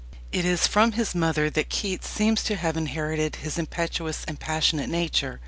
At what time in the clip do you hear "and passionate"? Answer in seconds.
4.27-4.89